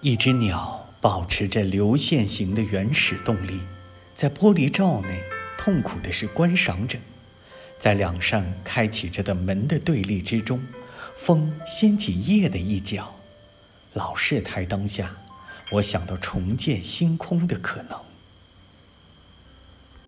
[0.00, 3.60] 一只鸟保持着流线型的原始动力，
[4.14, 5.20] 在玻璃罩内
[5.58, 6.96] 痛苦的是观赏者。
[7.80, 10.62] 在两扇开启着的门的对立之中，
[11.16, 13.12] 风掀起叶的一角。
[13.94, 15.16] 老式台灯下，
[15.72, 17.98] 我想到重建星空的可能。